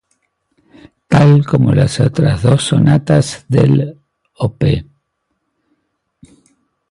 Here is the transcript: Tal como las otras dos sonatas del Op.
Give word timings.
Tal 1.07 1.45
como 1.45 1.75
las 1.75 1.99
otras 1.99 2.41
dos 2.41 2.63
sonatas 2.63 3.45
del 3.49 3.99
Op. 4.33 4.63